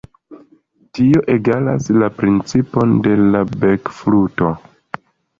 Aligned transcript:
Tio 0.99 1.19
egalas 1.33 1.89
la 2.03 2.07
principon 2.21 2.95
de 3.07 3.13
la 3.35 3.43
bekfluto. 3.65 4.49